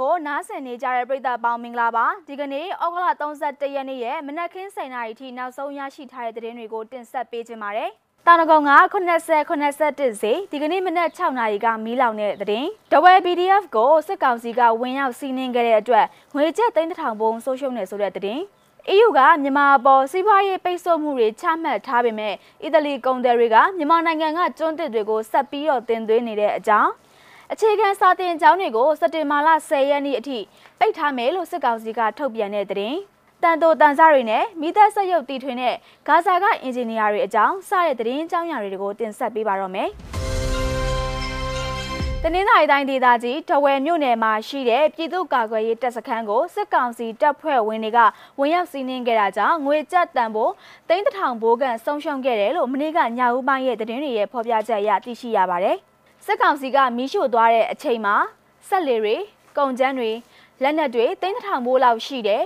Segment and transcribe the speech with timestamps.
[0.00, 3.06] ကိုနားဆင်နေကြတဲ့ပရိသတ်ပေါင်းမင်္ဂလာပါဒီကနေ့ဩဂုတ်လ
[3.40, 7.90] 31ရက်နေ့ရဲ့မနက်ခင်း7:00နာရီထိနောက်ဆုံးရရှိထားတဲ့သတင်းတွေကိုတင်ဆက်ပေးခြင်းပါတယ်
[8.26, 18.42] တာနကုံက80 81ဈေးဒီကနေ့မနက်6နာရီကမီးလောင်တဲ့သတင်းဒဝဲ PDF ကိုစစ်ကောင်စီကဝင်ရောက်စီးနင်းခဲ့တဲ့အတွက်ငွေကျပ်3000ဘုံဆုံးရှုံးနေဆိုတဲ့သတင်း
[18.94, 26.90] EU ကမြန်မာပေါ်စီးပွားရေးပိတ်ဆို့မှုတွေချမှတ်ထားပေမဲ့အီတလီကုန်သည်တွေကမြန်မာနိုင်ငံကကျွန်းသစ်တွေကိုဆက်ပြီးတော့တင်သွင်းနေတဲ့အကြောင်း
[27.54, 30.38] အခြေခံစာတင်ကျောင်းတွေကိုစက်တင်ဘာလ10ရက်နေ့အထိ
[30.78, 32.98] ပိတ်ထားမယ်လို့စစ်ကောင်စီကထုတ်ပြန်တဲ့သတင်း
[33.42, 35.74] တန်တိုတန်စားတွေနဲ့မိသက်ဆက်ရုပ်တီထွင်တဲ့
[36.08, 39.88] ဂါဇာကအင်ဂျင်နီယာတွေအကြောင်းစတဲ့သတင်းအကြောင်းအရာတွေကိုတင်ဆက်ပေးပါတော့မယ်
[42.22, 47.98] တနင်္သာရီတိုင်းဒေသကြီးထဝယ်မြို့နယ်မှာရှိတဲ့ပြည်သူ့ကာကွယ်ရေးတပ်စခန်းကိုစစ်ကောင်စီတပ်ဖွဲ့ဝင်တွေက
[48.38, 50.52] ဝင်ရောက်စီးနင်းခဲ့တာကြောင့်ငွေကျပ်တန်ဖိုး
[50.88, 55.78] သိန်းတစ်ထောင်ဘိုးကန်ဆုံးရှုံးခဲ့တယ်လို့မနေ့ကညဦးပိုင်းရဲ့သတင်းတွေရဲ့ဖော်ပြချက်အရသိရှိရပါတယ်။
[56.26, 58.16] စစ်ကောင်စီကမီးရှို့သွားတဲ့အချိန်မှာ
[58.68, 59.16] ဆက်လေတွေ
[59.56, 60.10] ကုန်ကျန်းတွေ
[60.62, 62.44] လက်နက်တွေတင်းထောင်မိုးလောက်ရှိတယ်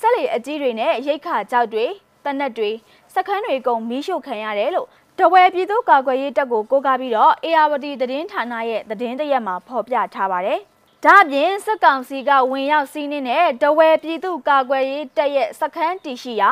[0.00, 1.86] ဆက်လေအကြီးတွေနဲ့ရိတ်ခါကြောက်တွေ
[2.24, 2.70] တနက်တွေ
[3.14, 4.88] စခန်းတွေကုန်မီးရှို့ခံရတယ်လို့
[5.18, 10.60] တဝဲပြည်သူ့ကာကွယ်ရေးတပ်ကိုကိုးကားပြီးတော့အေယာဝတီသတင်းဌာနရဲ့သတင်းတရက်မှာဖော်ပြထားပါတယ်
[11.04, 16.50] ဒါ့အပြင်စစ်ကောင်စီကဝင်ရောက်စီးနင်းတဲ့တဝဲပြည်သူ့ကာကွယ်ရေးတပ်ရဲ့စခန်းတီရှိရာ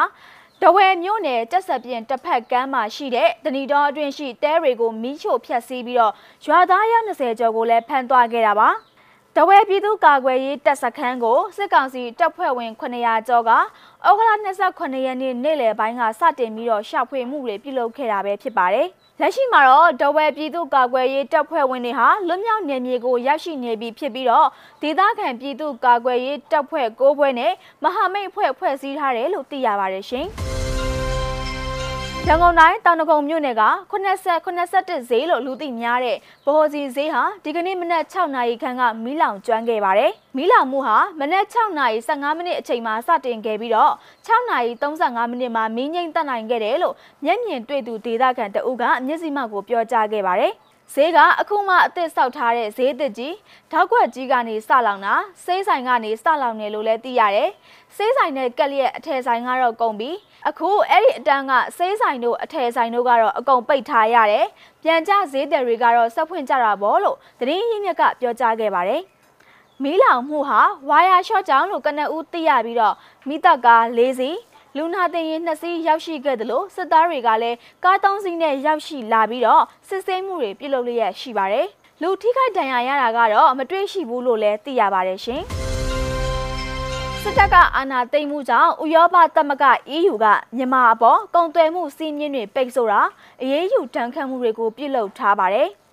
[0.62, 6.13] တဝဲမြို့နယ်တက်ဆက်ပြင်တစ်ဖက်ကမ်းမှာရှိတဲ့တဏီတော်အတွင်းရှိတဲတွေကိုမီးရှို့ဖျက်ဆီးပြီးတော့
[6.47, 8.69] ရွာသားရ20ကျော်ကိုလည်းဖမ်းသွားခဲ့တာပါ
[9.37, 13.59] တဝဲပြည်သူ့ကာကွယ်ရေးတပ်စခန်းကိုစစ်ကောင်စီတပ်ဖွဲ့ဝင်900ကျော်ကဩ
[14.05, 14.31] ဂုတ်လ
[14.69, 18.89] 28ရက်နေ့နေ့လယ်ပိုင်းကစတင်ပြီးတော့ရှာဖွေမှုတွေပြုလုပ်ခဲ့တာပဲဖြစ်ပါတယ်။
[19.20, 24.48] လက်ရှိမှာတော့တဝဲပြည်သူ့ကာကွယ်ရေးတပ်ဖွဲ့ဝင်တွေဟာလွတ်မြောက်နေမြေကိုရောက်ရှိနေပြီဖြစ်ပြီးတော့
[24.83, 30.29] ဒေသခံပြည်သူ့ကာကွယ်ရေးတပ်ဖွဲ့၉ဘွဲ့နဲ့မဟာမိတ်ဖွဲ့ဖွဲ့စည်းထားတယ်လို့သိရပါတယ်ရှင်။
[32.29, 43.92] ရန်ကုန်တိုင်းတောင်တကုံမြို့နယ်က80 81ဈေးလို့လူသိများတဲ့ဗဟိုစီဈေးဟာဒီကနေ့မနက်6နာရီခန့်ကမီးလောင်ကျွမ်းခဲ့ပါတယ်။မီးလောင်မှုဟာမနက်6နာရီ15မိနစ်အချိန်မှာစတင်ခဲ့ပြီးတော့
[44.27, 46.95] 6နာရီ35မိနစ်မှာမီးငိမ့်တက်နိုင်ခဲ့တယ်လို့
[47.25, 50.53] မျက်မြင်တွေ့သူဒေသခံတအုပ်ကမျက်စိမှောက်ကိုပြောကြားခဲ့ပါတယ်။
[50.95, 53.35] ဈေးကအခုမှအသစ်ဆောက်ထားတဲ့ဈေးသစ်ကြီး
[53.73, 55.14] ထောက်ွက်ကြီးကနေစလောင်တာ
[55.45, 57.51] စေးဆိုင်ကနေစလောင်တယ်လို့လည်းသိရတယ်။
[57.97, 60.11] စေးဆိုင်နဲ့ကက်လျက်အထည်ဆိုင်ကတော့ကုန်ပြီ။
[60.48, 64.47] အခုအဲ့ဒီအတန်းကစေးဆိုင်တို့အထည်ဆိုင်တို့ကတော့အကုန်ပိတ်ထားရတယ်။
[64.83, 69.03] ပြန်ကြဈေးတယ်တွေကတော့ဆက်ဖွင့်ကြတာပေါ့လို့သတင်းရင်းမြစ်ကပြောကြားခဲ့ပါတယ်။
[69.83, 72.95] မီးလောင်မှုဟာဝါယာရှော့ကြောင့်လို့ကနဦးသိရပြီးတော့
[73.29, 74.36] မိသက်ကား၄စီး
[74.77, 81.67] လူနာတင်ရင်နှစ်စီးရောက်ရှိခဲ့တယ်လို့စစ်သားတွေကလည်းကားသုံးစီးနဲ့ရောက်ရှိလာပြီးတော့စစ်ဆေးမှုတွေပြုလုပ်လျက်ရှိပါတယ်။
[82.03, 85.42] လူထိခိုက်ဒဏ်ရာရတာကတော့မတွေ့ရှိဘူးလို့လည်းသိရပါတယ်ရှင်။
[87.23, 89.65] စစ်တပ်ကအာဏာသိမ်းမှုကြောင့်ဥရောပသမဂ္ဂ
[89.97, 90.27] EU က
[90.57, 93.01] မြန်မာအပေါ်ကုန်သွယ်မှုစီးမြင့်တွေပိတ်ဆို့တာ
[93.42, 95.70] အရေးယူတန်းခတ်မှုတွေကိုပြုလုပ်ထားပါတယ်။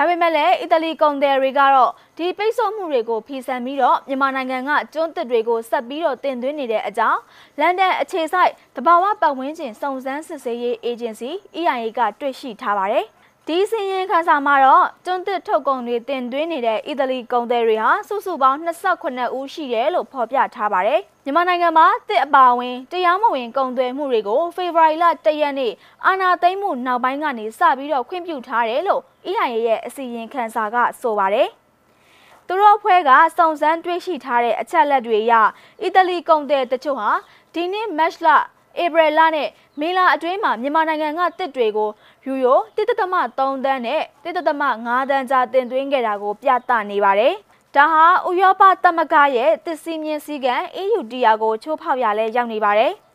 [0.00, 7.20] ဒါပေမဲ့လည်းအီတလီကုန်သည်တွေကတော့ဒီပိတ်ဆို့မှုတွေကိုဖီဆန်ပြီးတော့မြန်မာနိုင်ငံကကျွန်းသစ်တွေကိုဆက်ပြီးတော့တင်သွင်းနေတဲ့အကြောင်း
[7.60, 13.04] လန်ဒန်အခြေစိုက်တဘာဝပတ်ဝန်းကျင်စုံစမ်းစစ်ဆေးရေးအေဂျင်စီ EIA ကတွေ့ရှိထားပါတယ်
[13.50, 25.72] ဒီစင်ရင်ခန်းစာမှာတော့ကျွန်းသစ်ထုတ်ကုန်တွေတင်သွင်းနေတဲ့အီတလီကုန်သည်တွေဟာစုစုပေါင်း28ဦးရှိတယ်လို့ဖော်ပြထားပါတယ်။မြန်မာနိုင်ငံမှာတစ်အပါဝင်တရားမဝင်ကုန်သွယ်မှုတွေကိုဖေဖော်ဝါရီလ၁ရက်နေ့
[26.06, 31.48] အာဏာသိမ်းမှုနောက်ပိုင်းကနေစပြီးတော့ခွင့်ပြုထားတယ်လို့ EIA ရဲ့အစီရင်ခံစာကဆိုပါတယ်။
[32.46, 35.34] သူတို့ဖွဲ့ကစုံစမ်းတွေ့ရှိထားတဲ့အချက်လက်တွေအရ
[35.82, 37.10] အီတလီကုန်သည်တချို့ဟာ
[37.54, 38.28] ဒီနေ့မတ်လ
[38.82, 39.48] ဧပြီလနဲ့
[39.80, 41.90] မေလအတွင်းမှာမြန်မာနိုင်ငံကတစ်တွေကို
[42.24, 47.34] ယူရို1.3တန်းနဲ့1.5တန်းကြားတင်သွင်းခဲ့တာကိုပြသနေပါတယ်။
[47.76, 52.94] ဒါဟာဥရောပသမဂ္ဂရဲ့တစီမြင့်စည်းကမ်း EU တရားကိုချိုးဖောက်ရလဲရောက်နေပါတယ်။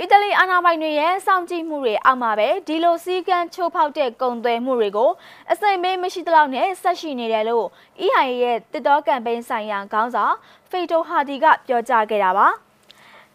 [0.00, 5.10] အီတလီအာဏာပိုင်တွေရဲ့စောင့်ကြည့်မှုတွေအောက်မှာပဲဒီလိုစည်းကမ်းချိုးဖောက်တဲ့ကုန်သွယ်မှုတွေကို
[5.52, 7.66] အစိမ့်မေးမရှိသလောက်နဲ့ဆက်ရှိနေတယ်လို့
[8.04, 10.34] EIA ရဲ့တစ်တော်ကမ်ပိန်းဆိုင်ရာခေါင်းဆောင်
[10.70, 12.48] ဖေတိုဟာဒီကပြောကြားခဲ့တာပါ။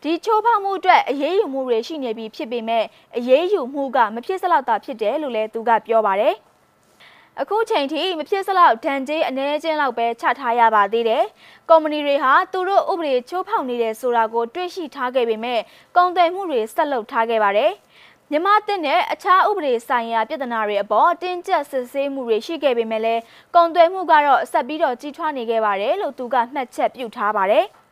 [0.04, 2.84] ဒီချိုးဖောက်မှုအတွက်အရေးယူမှုတွေရှိနေပြီဖြစ်ပေမဲ့
[3.18, 6.36] အရေးယူမှုကမဖြစ်စလောက်တာဖြစ်တယ်လို့လည်းသူကပြောပါတယ်။
[7.42, 11.24] အခုချိန်ထိမဖြစ်စလောက်ဒဏ်ကြေးအနည်းချင်းလောက်ပဲချထားရပါသေးတယ်။
[11.70, 15.60] ကုမ္ပဏီတွေဟာသူတို့ဥပဒေချိုးဖောက်နေတယ်ဆိုတာကိုတွေ့ရှိထားခဲ့ပေမဲ့
[15.96, 17.72] ကုန်သွယ်မှုတွေဆက်လုပ်ထားခဲ့ပါတယ်။
[18.32, 23.22] မြန်မာတင်တဲ့အခြားဥပဒေဆိုင်ရာပြည်ထနာတွေအပေါ်တင်းကျပ်စစ်ဆေးမှုတွေရှိခဲ့ပေမဲ့လည်း
[23.56, 27.66] ကုန်သွယ်မှုကတော့ဆက်ပြီးတော့ကြီးထွားနေခဲ့ပါတယ်လို့သူကမှတ်ချက်ပြုထားပါတယ်။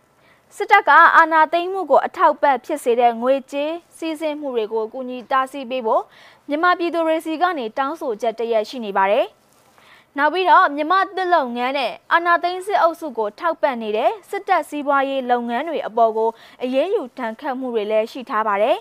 [0.57, 6.03] စစ်တပ်ကအာဏာသိမ်းမှုကိုအထောက်ပံ့ဖြစ်စေတဲ့ငွေကြေးစီးဆင်းမှုတွေကိုကူညီတားဆီးပေးဖို့
[6.47, 9.25] မြန်မာပြည်သူတွေစီကနေတောင်းဆိုချက်တရက်ရှိနေပါတယ်။
[10.17, 16.29] နောက်ပြီးတော့မြမတစ်လုပ်ငန်းနဲ့အာနာသိန်းစစ်အုပ်စုကိုထောက်ပံ့နေတဲ့စစ်တပ်စည်းပွားရေးလုပ်ငန်းတွေအပေါ်ကို
[16.63, 18.77] အရေးယူတန်ခတ်မှုတွေလည်းရှိထားပါတယ်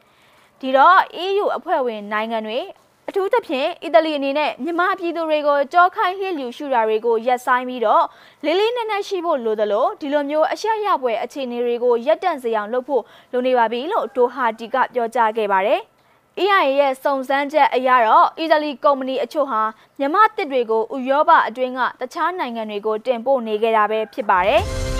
[0.60, 2.60] ။ဒီတော့ EU အဖွဲ့ဝင်နိုင်ငံတွေ
[3.14, 8.04] အထူးသဖြင့်အီတလီအနေနဲ့မြန်မာပြည်သူတွေကိုကြောခိုင်းလျက်လျူရှုတာတွေကိုရပ်ဆိုင်းပြီးတော့
[8.44, 15.80] လေးလေးနက်နက်ရှိဖို့လိုသလိုဒီလိုမျိုးအရှက်ရပွဲအခြေအနေတွေကိုရပ်တန့်စေအောင်လုပ်ဖို့လိုနေပါပြီလို့တိုဟာတီကပြောကြားခဲ့ပါတယ်။
[16.42, 19.62] EIA ရဲ့စုံစမ်းချက်အရတော့အီတလီကုမ္ပဏီအချို့ဟာ
[19.98, 24.62] မြန်မာတစ်တွေကိုဥရောပအတွင်းကတခြားနိုင်ငံတွေကိုတင်ပို့နေကြတာပဲဖြစ်ပါတယ်။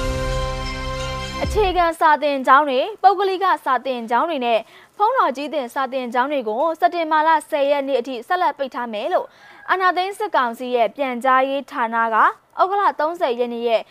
[1.45, 4.59] အခြေခံစာသင်ကျောင်းတွေပုဂ္ဂလိကစာသင်ကျောင်းတွေနဲ့
[4.92, 9.27] ဖုံး တော်ကြီးတင်စာသင်ကျောင်းတွေကိုစက်တင်ဘာလ10ရက်နေ့အထိဆက်လက်ပိတ်ထားမယ်လို့
[9.71, 12.17] အာနာသိန်းစစ်ကောင်စီရဲ့ပြန်ကြားရေးဌာနက
[12.61, 13.83] ဩဂုတ်လ30ရက်နေ့ရဲ့ည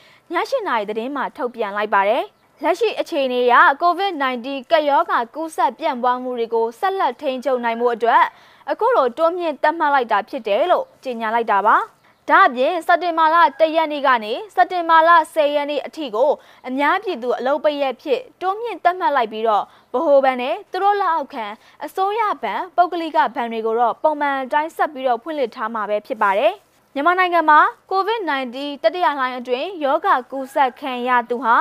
[0.49, 2.23] 8နာရီသတင်းမှာထုတ်ပြန်လိုက်ပါတယ်။
[2.63, 8.23] လက်ရှိအခြေအနေအရ COVID-19 ကပ်ရောဂါကူးစက်ပြန့်ပွားမှုတွေကိုဆက်လက်ထိန်းချုပ်နိုင်မှုအတွက်
[8.71, 11.77] အခုလိုတိုးမြင့်သတ်မှတ်လိုက်တာဖြစ်တယ်လို့ကြေညာလိုက်တာပါ။
[12.29, 16.31] ဒါအပြင်စက်တင်ဘာလ1ရက်နေ့ကနေစက်တင်ဘာလ10ရက်နေ့အထိကို
[16.67, 19.63] အများပြည်သူအလုပ်ပိတ်ရက်ဖြစ်တိုးမြင့်သတ်မှတ်လိုက်ပြီးတော့
[19.93, 21.45] ဗဟိုဘဏ်နဲ့သူတို့လက်အောက်ခံ
[21.85, 26.53] အစိုးရဘဏ်ပုဂ္ဂလိကဘဏ်တွေကိုတော့ပုံမှန်တိုင်းဆက်ပြီးတော့ဖွင့်လှစ်ထားမှာပဲဖြစ်ပါတယ်
[26.95, 27.59] မြန်မာနိုင်ငံမှာ
[27.91, 31.55] COVID-19 တတိယလှိုင်းအတွင်းယောဂကူးစက်ခံရသူဟာ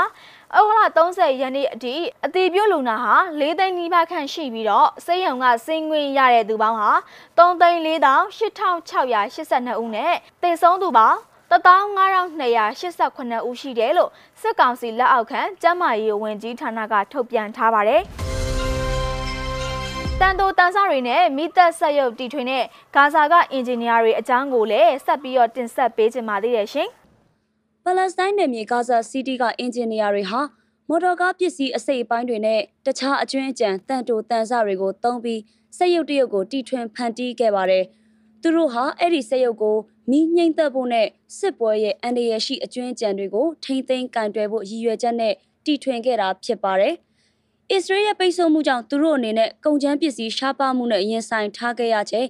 [0.57, 1.95] ဩဂုတ်လ30ရက်နေ့အထိ
[2.25, 6.91] အတီးပြုတ်လူနာဟာ၄သိန်းနီးပါးခန့်ရှိပြီးတော့စေယုံကစင်းငွေရတဲ့သူပေါင်းဟာ
[7.39, 11.19] 3သိန်း4,8682ဦးနဲ့သေဆုံးသူပေါင်း
[11.53, 14.11] 15289ဦးရှိတယ်လို့
[14.41, 18.03] စစ်ကောင်စီလက်အောက်ခံကျန်းမာရေးဝန်ကြီးဌာနကထုတ်ပြန်ထားပါတယ်
[20.21, 22.65] တန်တိုတန်ဆတွေနဲ့မိသက်ဆက်ရုပ်တီထွင်တဲ့
[22.97, 26.91] ဂါဇာကအင်ဂျင်နီယာတွေအကြောင်းကိုလည်းဆက်ပြီးတော့တင်ဆက်ပေးချင်ပါသေးတယ်ရှင်။
[27.85, 30.41] ပလက်စတိုင်းနယ်မြေဂါဇာစီးတီးကအင်ဂျင်နီယာတွေဟာ
[30.89, 35.41] မော်တော်ကားပစ္စည်းအစိတ်အပိုင်းတွေနဲ့တခြားအကျွင်းအကြံတန်တိုတန်ဆတွေကိုသုံးပြီး
[35.77, 37.85] စက်ရုပ်တရုပ်ကိုတီထွင်ဖန်တီးခဲ့ပါတယ်။
[38.43, 39.77] သူတို့ဟာအဲ့ဒီစက်ရုပ်ကို
[40.11, 41.07] မိငိမ့်သက်ဖို့နဲ့
[41.39, 45.35] စစ်ပွဲရဲ့အန္တရာယ်ရှိအကျွင်းအကြံတွေကိုထိမ့်သိမ်းကင်တွယ်ဖို့ရည်ရွယ်ချက်နဲ့
[45.65, 46.95] တီထွင်ခဲ့တာဖြစ်ပါတယ်။
[47.73, 52.29] အစ္စရေးရဲ့ပိတ်ဆို့မှုကြောင့်သူတို့အနေနဲ့ကုန်ကျန်းပစ္စည်းရှားပါမှုနဲ့ရင်ဆိုင်ထားခဲ့ရချိန်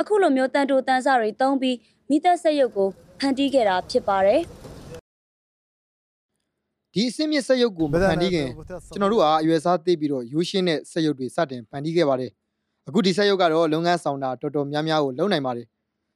[0.00, 1.76] အခုလိုမျိုးတန်တိုတန်ဆတွေသုံးပြီး
[2.08, 2.88] မိသက်စက်ရုပ်ကို
[3.18, 4.42] ဖန်တီးခဲ့တာဖြစ်ပါတယ်။
[6.94, 8.48] ဒီအစင်းမြင့်ဆက်ရုပ်ကိုမဖန်တီးခင်
[8.94, 12.30] ကျွန်တော်တို့ကအရွယ်စားသိပြီးတော့ရိုးရှင်းတဲ့ဆက်ရုပ်တွေစတင်ဖန်တီးခဲ့ပါတယ်
[12.88, 15.66] အခုဒီဆက်ရုပ်ကတော့လုပ်ငန်းဆောင်တာတော်တော်များများကိုလုပ်နိုင်ပါတယ်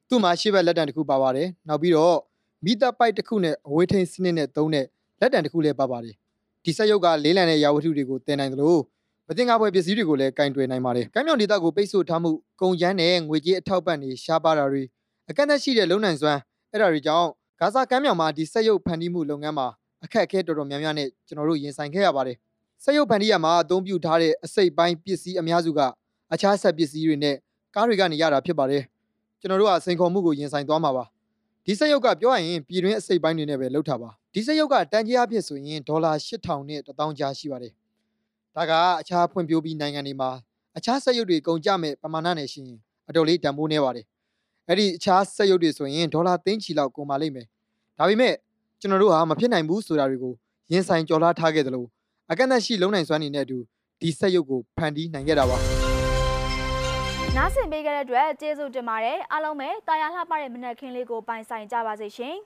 [0.09, 2.17] သူ့မှာရှေ့ဘက်လက်တံတစ်ခုပါပါတယ်နောက်ပြီးတော့
[2.65, 4.87] မီတာပိုက်တစ်ခုနဲ့အဝေးထိန်စနစ်နဲ့သုံးတဲ့
[5.21, 6.15] လက်တံတစ်ခုလည်းပါပါတယ်
[6.65, 8.77] ဒီဆက်ရုပ်ကလေးလံတဲ့ရာဝတ္ထုတွေကိုတင်နိုင်သလို
[9.29, 12.31] မတင်ကားပွဲပစ္စည်းတွေကိုလည်းကင်တွယ်နိုင်ပါတယ်။ကမ်းမြောင်ဒေသကိုပိတ်ဆို့ထားမှု
[12.61, 14.83] ကုန်ကျန်းနဲ့ငွေကြေးအထောက်ပံ့တွေရှားပါတာတွေ
[15.31, 16.41] အကန့်အသတ်ရှိတဲ့လုံနိုင်စွမ်း
[16.71, 17.29] အဲ့ဒါတွေကြောင့်
[17.61, 19.69] ဂါဇာကမ်းမြောင်မှာဒီဆက်ရုပ်ဖန်တီးမှုလုပ်ငန်းမှာ
[20.07, 22.37] အခက်အခဲတော်တော်များများနဲ့ကျွန်တော်တို့ရင်ဆိုင်ခဲ့ရပါတယ်။
[22.85, 25.81] စက်ရုပ်ဖန်တီးရမှာအသုံးပြုထားတဲ့အစိတ်ပိုင်းပစ္စည်းအများစုက
[26.33, 27.37] အခြားဆက်ပစ္စည်းတွေနဲ့
[27.75, 28.83] ကားတွေကနေရတာဖြစ်ပါတယ်။
[29.41, 31.05] ကျွန်တော်တို့ကစိန်ခေါ်မှုကိုရင်ဆိုင်သွားမှာပါ။
[31.67, 37.73] ဒီစက်ရုပ်ကပြောရရင်ပြည်တွင်းအစိတ်ပိုင်းတွေနဲ့ပဲလုပ်ထားပါ။ဒီစက်ရုပ်ကတန်ကြီးအဖြစ်ဆိုရင်ဒေါ်လာ8000နဲ့1000ကျားရှိပါတယ်။
[38.57, 40.31] ဒါကအခြားဖွံ့ဖြိုးပြီးနိုင်ငံတွေမှာ
[40.77, 44.07] အခြားစက်ရုပ်တွေကုန်ကြမဲ့ပမာဏနဲ့ရှိရင်အတော်လေးတန်ဖိုးနေပါတယ်။
[44.69, 47.47] အဲ့ဒီအခြားစက်ရုပ်တွေဆိုရင်ဒေါ်လာသိန်းချီလောက်ကုန်ပါလိမ့်မယ်။
[47.99, 48.35] ဒါပေမဲ့
[48.87, 50.33] ကျွန်တော်တို့ဟာမဖြစ်နိုင်ဘူးဆိုတာတွေကို
[50.73, 51.85] ရင်ဆိုင်ကြော်လားထားခဲ့သလို
[52.31, 53.59] အကန့်အသတ်ရှိလုံနိုင်စွမ်းနေတဲ့အတူ
[54.01, 55.59] ဒီဆက်ရုပ်ကိုဖန်တီးနိုင်ခဲ့တာပါ
[57.37, 62.37] နားဆင်ပေးခဲ့တဲ့အတွက်ကျေးဇူးတင်ပါတယ်အားလုံးပဲတာယာလှပတဲ့မနက်ခင်းလေးကိုပိုင်ဆိုင်ကြပါစေရှင်